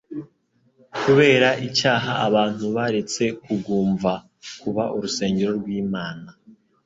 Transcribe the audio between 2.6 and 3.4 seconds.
baretse